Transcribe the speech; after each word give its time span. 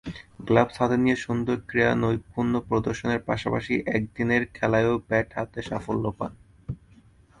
Gloves 0.39 0.75
হাতে 0.79 0.97
নিয়ে 0.97 1.17
সুন্দর 1.17 1.57
ক্রীড়া 1.69 1.93
নৈপুণ্য 1.95 2.53
প্রদর্শনের 2.67 3.21
পাশাপাশি 3.29 3.73
একদিনের 3.97 4.43
খেলায়ও 4.55 4.95
ব্যাট 5.07 5.27
হাতে 5.37 5.59
সাফল্য 5.69 6.05
পান। 6.17 6.31